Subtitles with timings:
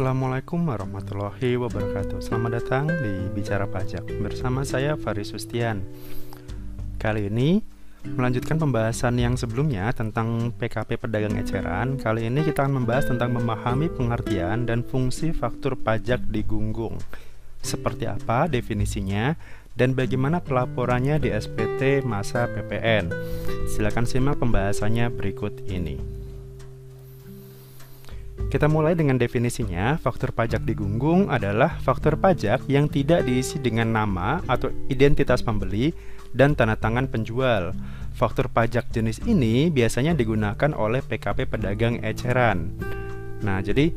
[0.00, 2.24] Assalamualaikum warahmatullahi wabarakatuh.
[2.24, 5.84] Selamat datang di Bicara Pajak Bersama saya Faris Sustian.
[6.96, 7.60] Kali ini
[8.08, 12.00] Melanjutkan pembahasan yang sebelumnya tentang PKP pedagang eceran.
[12.00, 16.96] Kali ini kita akan membahas tentang memahami pengertian dan fungsi faktur pajak di gunggung.
[17.60, 19.36] Seperti apa definisinya
[19.76, 23.12] dan bagaimana pelaporannya di SPT masa PPN
[23.68, 26.19] Silakan simak pembahasannya berikut ini
[28.50, 29.94] kita mulai dengan definisinya.
[30.02, 35.94] Faktur pajak di gunggung adalah faktur pajak yang tidak diisi dengan nama atau identitas pembeli
[36.34, 37.70] dan tanda tangan penjual.
[38.10, 42.74] Faktur pajak jenis ini biasanya digunakan oleh PKP pedagang eceran.
[43.46, 43.94] Nah, jadi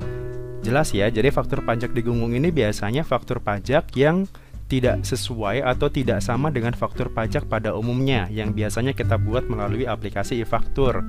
[0.62, 1.10] jelas ya.
[1.10, 4.30] Jadi faktur pajak di gunggung ini biasanya faktur pajak yang
[4.70, 9.90] tidak sesuai atau tidak sama dengan faktur pajak pada umumnya yang biasanya kita buat melalui
[9.90, 11.04] aplikasi e-faktur.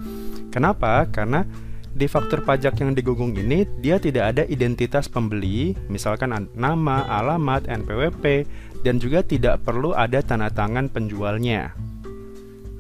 [0.51, 1.07] Kenapa?
[1.09, 1.47] Karena
[1.95, 8.43] di faktur pajak yang digunggung ini dia tidak ada identitas pembeli, misalkan nama, alamat, NPWP,
[8.83, 11.71] dan juga tidak perlu ada tanda tangan penjualnya.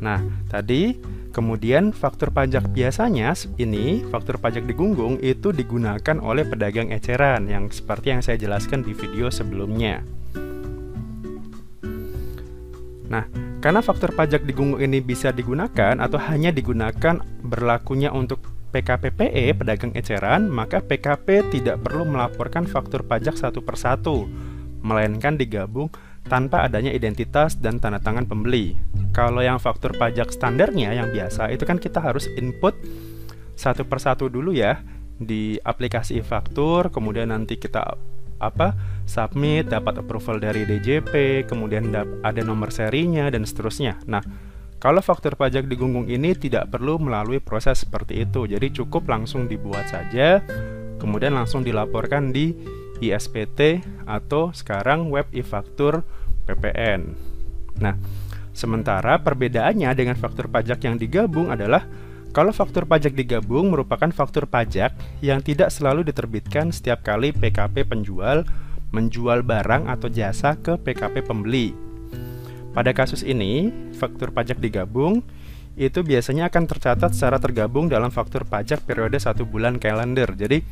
[0.02, 0.18] Nah,
[0.50, 0.98] tadi
[1.30, 8.18] kemudian faktur pajak biasanya ini faktur pajak digunggung itu digunakan oleh pedagang eceran yang seperti
[8.18, 10.02] yang saya jelaskan di video sebelumnya.
[13.06, 13.30] Nah,
[13.62, 20.50] karena faktur pajak digunggung ini bisa digunakan atau hanya digunakan berlakunya untuk PKPPE pedagang eceran,
[20.50, 24.26] maka PKP tidak perlu melaporkan faktur pajak satu persatu,
[24.82, 25.94] melainkan digabung
[26.26, 28.74] tanpa adanya identitas dan tanda tangan pembeli.
[29.14, 32.74] Kalau yang faktur pajak standarnya yang biasa itu kan kita harus input
[33.54, 34.82] satu persatu dulu ya
[35.14, 37.94] di aplikasi e-faktur, kemudian nanti kita
[38.42, 38.74] apa
[39.06, 41.94] submit, dapat approval dari DJP, kemudian
[42.26, 44.02] ada nomor serinya dan seterusnya.
[44.10, 44.20] Nah,
[44.84, 49.48] kalau faktur pajak di gunggung ini tidak perlu melalui proses seperti itu, jadi cukup langsung
[49.48, 50.44] dibuat saja,
[51.00, 52.52] kemudian langsung dilaporkan di
[53.00, 56.04] ISPT atau sekarang web e-faktur
[56.44, 57.16] PPN.
[57.80, 57.96] Nah,
[58.52, 61.88] sementara perbedaannya dengan faktur pajak yang digabung adalah
[62.36, 64.92] kalau faktur pajak digabung merupakan faktur pajak
[65.24, 68.44] yang tidak selalu diterbitkan setiap kali PKP penjual
[68.92, 71.72] menjual barang atau jasa ke PKP pembeli.
[72.74, 75.22] Pada kasus ini, faktur pajak digabung
[75.78, 80.26] itu biasanya akan tercatat secara tergabung dalam faktur pajak periode satu bulan kalender.
[80.34, 80.62] Jadi,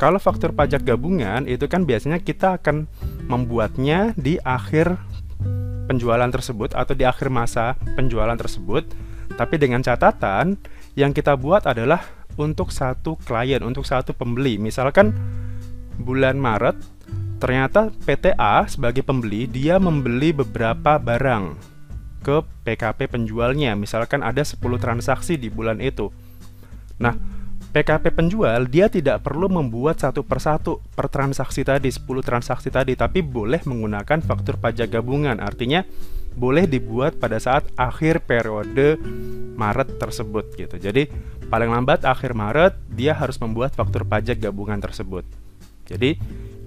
[0.00, 2.88] kalau faktur pajak gabungan itu kan biasanya kita akan
[3.28, 4.96] membuatnya di akhir
[5.84, 8.88] penjualan tersebut atau di akhir masa penjualan tersebut.
[9.36, 10.56] Tapi dengan catatan
[10.96, 12.00] yang kita buat adalah
[12.40, 14.56] untuk satu klien, untuk satu pembeli.
[14.56, 15.12] Misalkan
[16.00, 16.80] bulan Maret
[17.40, 21.56] Ternyata PTA sebagai pembeli dia membeli beberapa barang
[22.20, 23.72] ke PKP penjualnya.
[23.72, 26.12] Misalkan ada 10 transaksi di bulan itu.
[27.00, 27.16] Nah,
[27.70, 33.22] PKP penjual dia tidak perlu membuat satu persatu per transaksi tadi 10 transaksi tadi tapi
[33.22, 35.86] boleh menggunakan faktur pajak gabungan artinya
[36.34, 38.98] boleh dibuat pada saat akhir periode
[39.54, 41.06] Maret tersebut gitu jadi
[41.46, 45.22] paling lambat akhir Maret dia harus membuat faktur pajak gabungan tersebut
[45.90, 46.14] jadi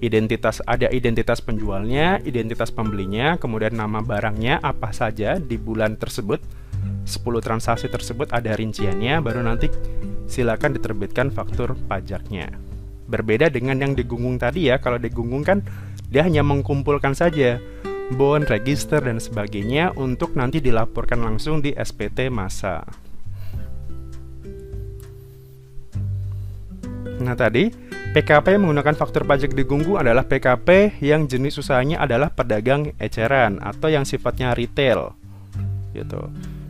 [0.03, 6.43] identitas ada identitas penjualnya, identitas pembelinya, kemudian nama barangnya apa saja di bulan tersebut.
[7.07, 9.71] 10 transaksi tersebut ada rinciannya, baru nanti
[10.27, 12.51] silakan diterbitkan faktur pajaknya.
[13.07, 15.63] Berbeda dengan yang digunggung tadi ya, kalau digunggung kan
[16.11, 17.59] dia hanya mengkumpulkan saja
[18.11, 22.83] bond, register dan sebagainya untuk nanti dilaporkan langsung di SPT masa.
[27.23, 27.71] Nah, tadi
[28.13, 33.57] PKP yang menggunakan faktur pajak di gunggung adalah PKP yang jenis usahanya adalah pedagang eceran
[33.57, 35.17] atau yang sifatnya retail.
[35.97, 36.21] Gitu.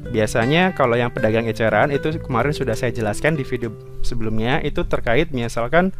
[0.07, 3.75] Biasanya kalau yang pedagang eceran itu kemarin sudah saya jelaskan di video
[4.07, 5.91] sebelumnya itu terkait misalkan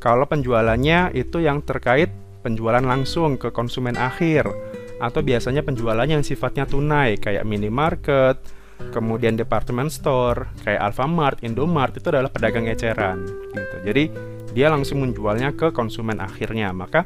[0.00, 2.08] kalau penjualannya itu yang terkait
[2.40, 4.48] penjualan langsung ke konsumen akhir
[5.04, 8.40] atau biasanya penjualannya yang sifatnya tunai kayak minimarket,
[8.88, 13.20] kemudian department store kayak Alfamart, Indomart itu adalah pedagang eceran
[13.52, 13.76] gitu.
[13.84, 16.72] Jadi dia langsung menjualnya ke konsumen akhirnya.
[16.72, 17.04] Maka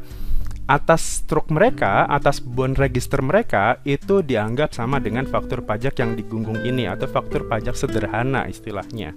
[0.67, 6.63] atas truk mereka, atas bond register mereka itu dianggap sama dengan faktur pajak yang digunggung
[6.63, 9.13] ini atau faktur pajak sederhana istilahnya.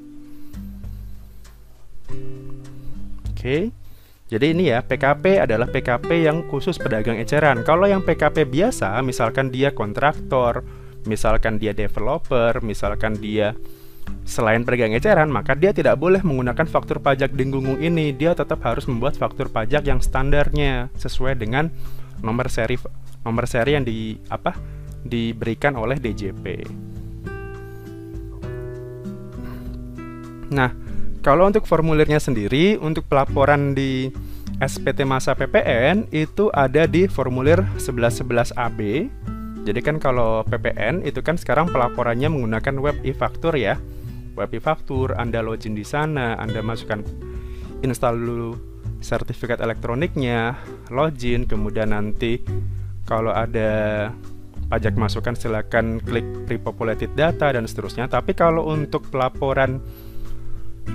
[3.31, 3.69] Oke.
[4.25, 7.61] Jadi ini ya, PKP adalah PKP yang khusus pedagang eceran.
[7.61, 10.65] Kalau yang PKP biasa, misalkan dia kontraktor,
[11.05, 13.53] misalkan dia developer, misalkan dia
[14.25, 18.09] Selain pedagang eceran, maka dia tidak boleh menggunakan faktur pajak denggungung ini.
[18.09, 21.69] Dia tetap harus membuat faktur pajak yang standarnya sesuai dengan
[22.25, 22.81] nomor seri
[23.21, 24.57] nomor seri yang di apa
[25.05, 26.45] diberikan oleh DJP.
[30.53, 30.73] Nah,
[31.25, 34.13] kalau untuk formulirnya sendiri, untuk pelaporan di
[34.61, 38.79] SPT masa PPN itu ada di formulir 1111AB.
[39.65, 43.81] Jadi kan kalau PPN itu kan sekarang pelaporannya menggunakan web e-faktur ya.
[44.35, 47.01] Web e-faktur, Anda login di sana, Anda masukkan
[47.81, 48.51] install dulu
[48.99, 50.59] sertifikat elektroniknya,
[50.91, 52.43] login, kemudian nanti
[53.07, 54.09] kalau ada
[54.65, 58.09] pajak masukan silakan klik pre-populated data dan seterusnya.
[58.09, 59.79] Tapi kalau untuk pelaporan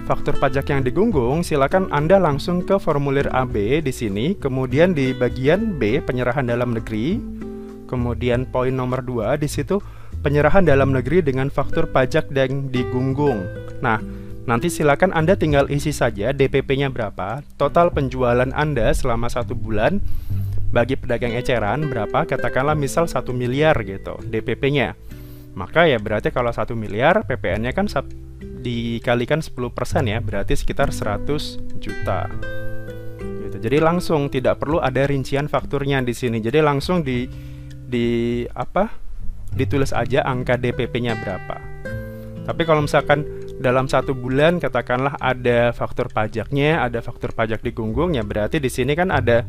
[0.06, 5.78] faktur pajak yang digunggung, silakan Anda langsung ke formulir AB di sini, kemudian di bagian
[5.78, 7.18] B penyerahan dalam negeri,
[7.86, 9.78] kemudian poin nomor 2 di situ
[10.20, 13.44] penyerahan dalam negeri dengan faktur pajak yang digunggung.
[13.80, 14.00] Nah,
[14.44, 20.00] nanti silakan Anda tinggal isi saja DPP-nya berapa, total penjualan Anda selama satu bulan
[20.70, 24.94] bagi pedagang eceran berapa, katakanlah misal satu miliar gitu DPP-nya.
[25.58, 27.90] Maka ya berarti kalau satu miliar PPN-nya kan
[28.62, 29.50] dikalikan 10%
[30.06, 32.30] ya, berarti sekitar 100 juta.
[33.18, 33.56] Gitu.
[33.58, 36.38] Jadi langsung tidak perlu ada rincian fakturnya di sini.
[36.38, 37.26] Jadi langsung di
[37.90, 38.99] di apa?
[39.54, 41.56] Ditulis aja angka DPP-nya berapa.
[42.46, 43.22] Tapi kalau misalkan
[43.60, 48.96] dalam satu bulan katakanlah ada faktur pajaknya, ada faktur pajak digunggung ya berarti di sini
[48.96, 49.44] kan ada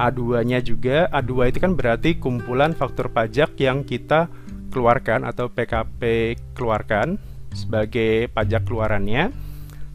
[0.00, 1.06] A2-nya juga.
[1.12, 4.26] A2 itu kan berarti kumpulan faktur pajak yang kita
[4.72, 7.20] keluarkan atau PKP keluarkan
[7.52, 9.30] sebagai pajak keluarannya.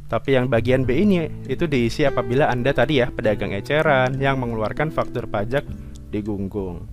[0.06, 4.94] Tapi yang bagian B ini itu diisi apabila Anda tadi ya pedagang eceran yang mengeluarkan
[4.94, 5.66] faktur pajak
[6.14, 6.86] di gunggung.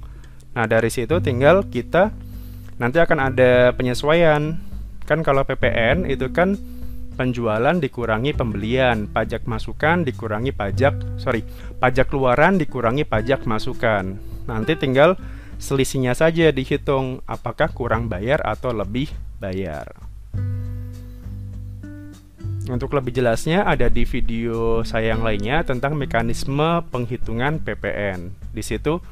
[0.56, 2.12] Nah, dari situ tinggal kita
[2.82, 4.58] nanti akan ada penyesuaian.
[5.06, 6.58] Kan kalau PPN itu kan
[7.14, 11.46] penjualan dikurangi pembelian, pajak masukan dikurangi pajak, sorry,
[11.78, 14.18] pajak keluaran dikurangi pajak masukan.
[14.50, 15.14] Nanti tinggal
[15.62, 19.94] selisihnya saja dihitung apakah kurang bayar atau lebih bayar.
[22.66, 28.30] Untuk lebih jelasnya ada di video saya yang lainnya tentang mekanisme penghitungan PPN.
[28.54, 29.02] Di situ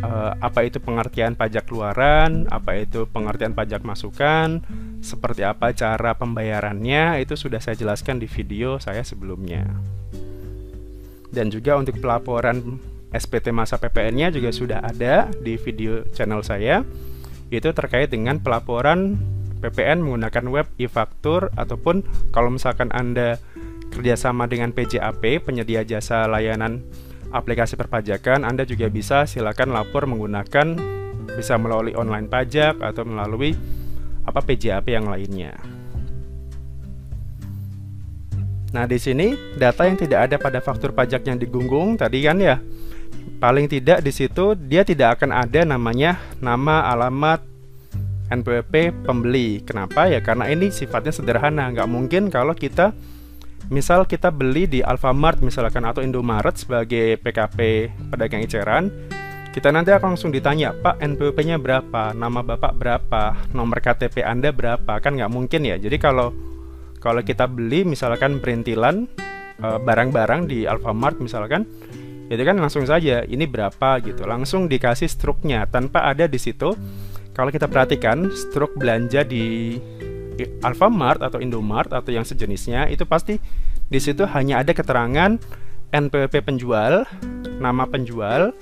[0.00, 4.64] uh, apa itu pengertian pajak keluaran, apa itu pengertian pajak masukan,
[5.04, 9.68] seperti apa cara pembayarannya itu sudah saya jelaskan di video saya sebelumnya.
[11.32, 12.80] Dan juga untuk pelaporan
[13.12, 16.80] SPT masa PPN-nya juga sudah ada di video channel saya.
[17.52, 19.20] Itu terkait dengan pelaporan
[19.60, 22.02] PPN menggunakan web e-faktur ataupun
[22.32, 23.36] kalau misalkan Anda
[23.92, 26.80] kerjasama dengan PJAP, penyedia jasa layanan
[27.32, 30.76] aplikasi perpajakan, Anda juga bisa silakan lapor menggunakan
[31.32, 33.56] bisa melalui online pajak atau melalui
[34.28, 35.56] apa PJAP yang lainnya.
[38.72, 42.56] Nah, di sini data yang tidak ada pada faktur pajak yang digunggung tadi kan ya.
[43.36, 47.44] Paling tidak di situ dia tidak akan ada namanya nama alamat
[48.32, 49.60] NPWP pembeli.
[49.60, 50.24] Kenapa ya?
[50.24, 52.96] Karena ini sifatnya sederhana, nggak mungkin kalau kita
[53.72, 58.92] misal kita beli di Alfamart misalkan atau Indomaret sebagai PKP pedagang eceran,
[59.56, 65.00] kita nanti akan langsung ditanya, Pak NPWP-nya berapa, nama Bapak berapa, nomor KTP Anda berapa,
[65.00, 65.80] kan nggak mungkin ya.
[65.80, 66.36] Jadi kalau
[67.00, 69.08] kalau kita beli misalkan perintilan
[69.60, 71.64] eh, barang-barang di Alfamart misalkan,
[72.28, 74.00] itu kan langsung saja ini berapa?
[74.04, 75.64] gitu, langsung dikasih struknya.
[75.68, 76.76] Tanpa ada di situ
[77.32, 79.76] kalau kita perhatikan struk belanja di
[80.64, 83.36] Alfamart atau Indomart atau yang sejenisnya itu pasti
[83.92, 85.36] di situ hanya ada keterangan
[85.92, 87.04] NPWP penjual,
[87.60, 88.56] nama penjual,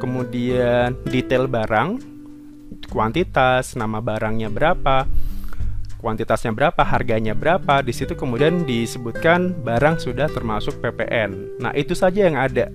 [0.00, 2.00] kemudian detail barang,
[2.88, 5.04] kuantitas, nama barangnya berapa,
[6.00, 7.84] kuantitasnya berapa, harganya berapa.
[7.84, 11.60] Di situ kemudian disebutkan barang sudah termasuk PPN.
[11.60, 12.72] Nah, itu saja yang ada.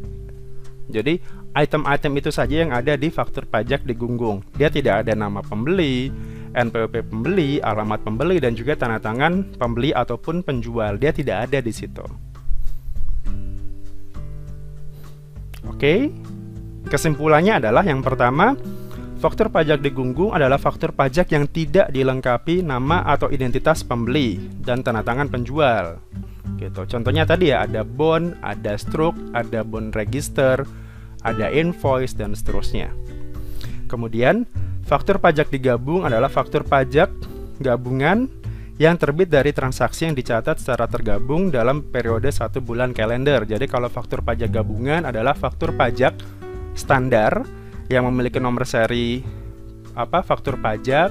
[0.86, 1.18] Jadi
[1.58, 4.46] item-item itu saja yang ada di faktur pajak di gunggung.
[4.54, 6.14] Dia tidak ada nama pembeli,
[6.56, 10.96] NPWP pembeli, alamat pembeli dan juga tanda tangan pembeli ataupun penjual.
[10.96, 12.06] Dia tidak ada di situ.
[15.68, 16.10] Oke.
[16.86, 18.54] Kesimpulannya adalah yang pertama,
[19.18, 24.86] faktur pajak di gunggung adalah faktur pajak yang tidak dilengkapi nama atau identitas pembeli dan
[24.86, 25.98] tanda tangan penjual
[26.62, 26.86] gitu.
[26.88, 30.64] Contohnya tadi ya ada bond, ada stroke, ada bond register,
[31.26, 32.94] ada invoice dan seterusnya.
[33.90, 34.46] Kemudian,
[34.86, 37.10] faktur pajak digabung adalah faktur pajak
[37.58, 38.30] gabungan
[38.78, 43.48] yang terbit dari transaksi yang dicatat secara tergabung dalam periode satu bulan kalender.
[43.48, 46.14] Jadi kalau faktur pajak gabungan adalah faktur pajak
[46.78, 47.42] standar
[47.90, 49.24] yang memiliki nomor seri
[49.96, 51.10] apa faktur pajak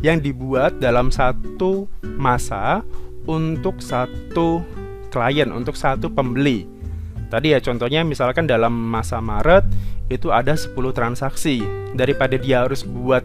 [0.00, 2.80] yang dibuat dalam satu masa
[3.28, 4.64] untuk satu
[5.12, 6.66] klien, untuk satu pembeli.
[7.28, 9.64] Tadi ya contohnya misalkan dalam masa Maret
[10.12, 11.64] itu ada 10 transaksi.
[11.94, 13.24] Daripada dia harus buat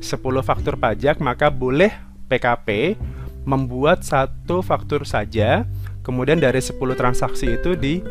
[0.00, 1.90] 10 faktur pajak, maka boleh
[2.28, 2.98] PKP
[3.48, 5.64] membuat satu faktur saja,
[6.04, 8.04] kemudian dari 10 transaksi itu di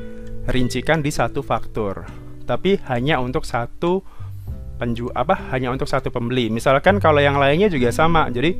[0.49, 2.07] rincikan di satu faktur,
[2.47, 4.01] tapi hanya untuk satu
[4.77, 6.49] penju apa hanya untuk satu pembeli.
[6.53, 8.29] Misalkan kalau yang lainnya juga sama.
[8.29, 8.53] Jadi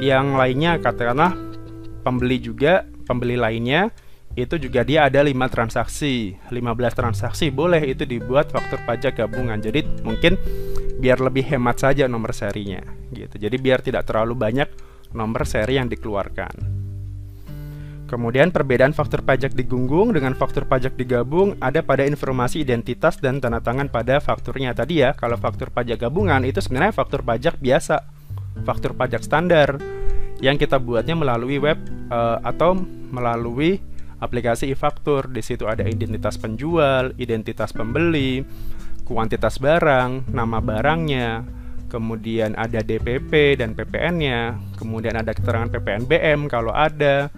[0.00, 1.36] yang lainnya katakanlah
[2.02, 3.92] pembeli juga, pembeli lainnya
[4.38, 6.54] itu juga dia ada 5 transaksi, 15
[6.94, 9.58] transaksi boleh itu dibuat faktur pajak gabungan.
[9.58, 10.38] Jadi mungkin
[11.02, 12.78] biar lebih hemat saja nomor serinya
[13.10, 13.34] gitu.
[13.34, 14.68] Jadi biar tidak terlalu banyak
[15.10, 16.78] nomor seri yang dikeluarkan.
[18.08, 23.60] Kemudian perbedaan faktur pajak digunggung dengan faktur pajak digabung ada pada informasi identitas dan tanda
[23.60, 25.12] tangan pada fakturnya tadi ya.
[25.12, 28.00] Kalau faktur pajak gabungan itu sebenarnya faktur pajak biasa,
[28.64, 29.76] faktur pajak standar
[30.40, 31.76] yang kita buatnya melalui web
[32.08, 32.80] uh, atau
[33.12, 33.76] melalui
[34.18, 35.30] aplikasi e-faktur.
[35.30, 38.42] Di situ ada identitas penjual, identitas pembeli,
[39.06, 41.46] kuantitas barang, nama barangnya,
[41.88, 47.32] kemudian ada DPP dan PPN-nya, kemudian ada keterangan PPNBM kalau ada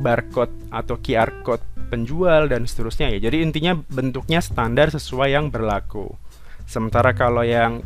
[0.00, 3.28] barcode atau QR code penjual dan seterusnya ya.
[3.28, 6.14] Jadi intinya bentuknya standar sesuai yang berlaku.
[6.68, 7.82] Sementara kalau yang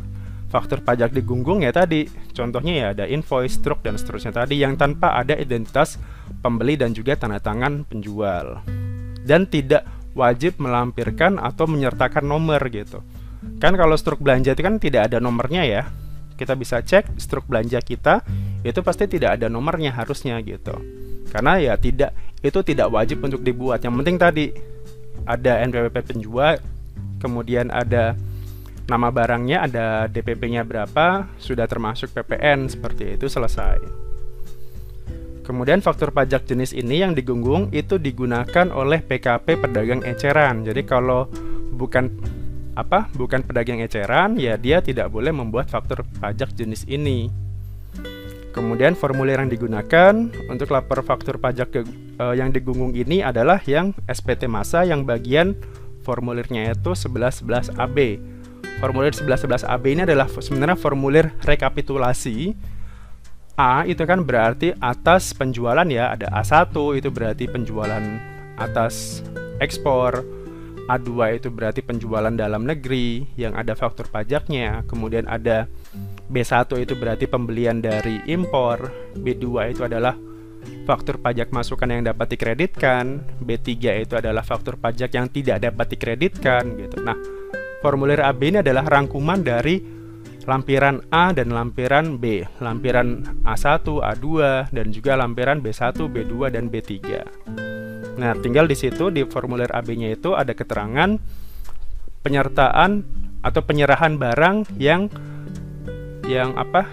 [0.53, 5.17] faktur pajak digunggung ya tadi, contohnya ya ada invoice, truk dan seterusnya tadi yang tanpa
[5.17, 5.97] ada identitas
[6.45, 8.61] pembeli dan juga tanda tangan penjual.
[9.25, 13.01] Dan tidak wajib melampirkan atau menyertakan nomor gitu.
[13.57, 15.89] Kan kalau struk belanja itu kan tidak ada nomornya ya.
[16.37, 18.21] Kita bisa cek struk belanja kita
[18.65, 20.73] itu pasti tidak ada nomornya harusnya gitu
[21.29, 24.45] karena ya tidak itu tidak wajib untuk dibuat yang penting tadi
[25.29, 26.57] ada NPWP penjual
[27.21, 28.17] kemudian ada
[28.85, 34.04] nama barangnya ada DPP-nya berapa sudah termasuk PPN seperti itu selesai
[35.45, 40.65] Kemudian faktur pajak jenis ini yang digunggung itu digunakan oleh PKP pedagang eceran.
[40.65, 41.29] Jadi kalau
[41.69, 42.09] bukan
[42.73, 43.05] apa?
[43.13, 47.29] Bukan pedagang eceran, ya dia tidak boleh membuat faktur pajak jenis ini.
[48.57, 50.15] Kemudian formulir yang digunakan
[50.47, 51.81] untuk lapor faktur pajak ke,
[52.23, 55.59] uh, yang digunggung ini adalah yang SPT masa yang bagian
[56.01, 58.17] formulirnya itu 1111 AB.
[58.79, 62.55] Formulir 1111 AB ini adalah sebenarnya formulir rekapitulasi.
[63.55, 68.03] A itu kan berarti atas penjualan ya, ada A1 itu berarti penjualan
[68.59, 69.23] atas
[69.63, 70.27] ekspor.
[70.85, 74.85] A2 itu berarti penjualan dalam negeri yang ada faktur pajaknya.
[74.85, 75.65] Kemudian ada
[76.29, 80.13] B1 itu berarti pembelian dari impor, B2 itu adalah
[80.85, 83.71] faktur pajak masukan yang dapat dikreditkan, B3
[84.05, 87.01] itu adalah faktur pajak yang tidak dapat dikreditkan gitu.
[87.01, 87.17] Nah,
[87.81, 89.94] formulir AB ini adalah rangkuman dari
[90.45, 94.25] lampiran A dan lampiran B, lampiran A1, A2
[94.69, 96.93] dan juga lampiran B1, B2 dan B3.
[98.15, 101.17] Nah, tinggal di situ di formulir AB-nya itu ada keterangan
[102.23, 103.03] penyertaan
[103.41, 105.09] atau penyerahan barang yang
[106.25, 106.89] yang apa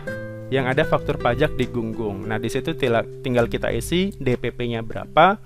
[0.52, 2.28] yang ada faktur pajak di gunggung.
[2.28, 2.76] Nah, di situ
[3.25, 5.40] tinggal kita isi DPP-nya berapa,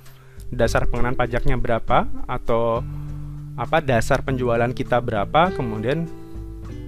[0.50, 2.82] dasar pengenaan pajaknya berapa atau
[3.54, 6.10] apa dasar penjualan kita berapa, kemudian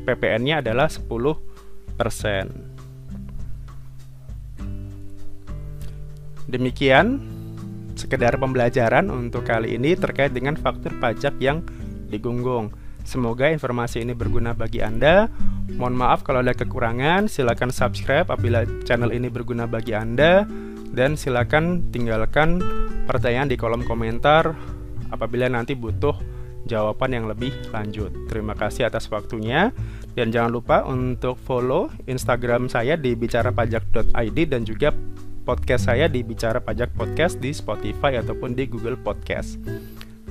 [0.08, 1.36] PPN-nya adalah 10%.
[6.48, 7.20] Demikian
[7.92, 11.60] sekedar pembelajaran untuk kali ini terkait dengan faktur pajak yang
[12.08, 12.72] digunggung.
[13.04, 15.28] Semoga informasi ini berguna bagi Anda.
[15.76, 17.28] Mohon maaf kalau ada kekurangan.
[17.28, 20.48] Silakan subscribe apabila channel ini berguna bagi Anda
[20.92, 22.64] dan silakan tinggalkan
[23.04, 24.56] pertanyaan di kolom komentar
[25.12, 26.16] apabila nanti butuh
[26.68, 28.12] jawaban yang lebih lanjut.
[28.28, 29.72] Terima kasih atas waktunya
[30.12, 34.92] dan jangan lupa untuk follow Instagram saya di bicarapajak.id dan juga
[35.48, 39.56] podcast saya di Bicara Pajak Podcast di Spotify ataupun di Google Podcast.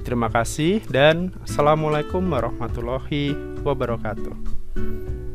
[0.06, 3.34] Terima kasih dan Assalamualaikum warahmatullahi
[3.66, 5.27] wabarakatuh.